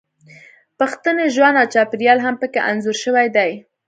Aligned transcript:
پښتني 0.79 1.25
ژوند 1.35 1.55
او 1.61 1.67
چاپیریال 1.73 2.19
هم 2.25 2.35
پکې 2.41 2.59
انځور 2.69 2.97
شوی 3.03 3.27
دی 3.35 3.51